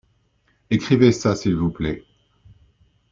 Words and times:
Écrivez 0.71 1.11
ça 1.11 1.35
s’il 1.35 1.55
vous 1.55 1.69
plait. 1.69 2.03